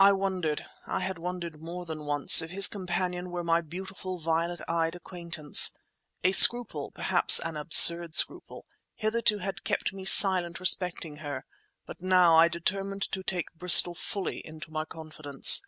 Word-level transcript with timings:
I 0.00 0.10
wondered, 0.10 0.64
I 0.88 0.98
had 0.98 1.18
wondered 1.20 1.62
more 1.62 1.84
than 1.84 2.04
once, 2.04 2.42
if 2.42 2.50
his 2.50 2.66
companion 2.66 3.30
were 3.30 3.44
my 3.44 3.60
beautiful 3.60 4.18
violet 4.18 4.60
eyed 4.66 4.96
acquaintance. 4.96 5.70
A 6.24 6.32
scruple—perhaps 6.32 7.38
an 7.38 7.56
absurd 7.56 8.16
scruple—hitherto 8.16 9.38
had 9.38 9.62
kept 9.62 9.92
me 9.92 10.04
silent 10.04 10.58
respecting 10.58 11.18
her, 11.18 11.44
but 11.86 12.02
now 12.02 12.34
I 12.36 12.48
determined 12.48 13.02
to 13.12 13.22
take 13.22 13.54
Bristol 13.54 13.94
fully 13.94 14.44
into 14.44 14.72
my 14.72 14.84
confidence. 14.84 15.62